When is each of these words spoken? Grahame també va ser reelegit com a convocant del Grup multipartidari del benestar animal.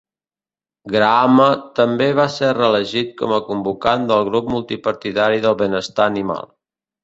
Grahame 0.93 1.49
també 1.81 2.07
va 2.21 2.25
ser 2.37 2.49
reelegit 2.59 3.13
com 3.21 3.37
a 3.37 3.41
convocant 3.53 4.09
del 4.13 4.27
Grup 4.33 4.51
multipartidari 4.57 5.47
del 5.49 5.63
benestar 5.65 6.13
animal. 6.15 6.53